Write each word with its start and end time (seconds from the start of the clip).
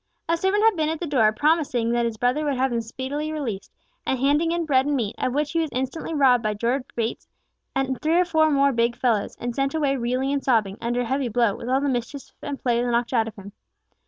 A 0.27 0.35
servant 0.35 0.63
had 0.63 0.75
been 0.75 0.89
at 0.89 0.99
the 0.99 1.05
door, 1.05 1.31
promising 1.31 1.91
that 1.91 2.07
his 2.07 2.17
brother 2.17 2.43
would 2.43 2.83
speedily 2.83 3.27
have 3.27 3.35
him 3.35 3.39
released, 3.43 3.71
and 4.03 4.17
handing 4.17 4.51
in 4.51 4.65
bread 4.65 4.87
and 4.87 4.95
meat, 4.95 5.13
of 5.19 5.31
which 5.31 5.51
he 5.51 5.59
was 5.59 5.69
instantly 5.71 6.11
robbed 6.11 6.41
by 6.41 6.55
George 6.55 6.81
Bates 6.95 7.27
and 7.75 8.01
three 8.01 8.17
or 8.19 8.25
four 8.25 8.49
more 8.49 8.71
big 8.71 8.95
fellows, 8.95 9.37
and 9.39 9.53
sent 9.55 9.75
away 9.75 9.95
reeling 9.95 10.33
and 10.33 10.43
sobbing, 10.43 10.79
under 10.81 11.01
a 11.01 11.05
heavy 11.05 11.27
blow, 11.29 11.55
with 11.55 11.69
all 11.69 11.81
the 11.81 11.87
mischief 11.87 12.31
and 12.41 12.57
play 12.59 12.81
knocked 12.81 13.13
out 13.13 13.27
of 13.27 13.35
him. 13.35 13.51